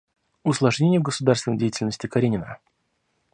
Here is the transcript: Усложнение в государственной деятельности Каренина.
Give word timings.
Усложнение 0.43 0.99
в 0.99 1.03
государственной 1.03 1.59
деятельности 1.59 2.07
Каренина. 2.07 2.57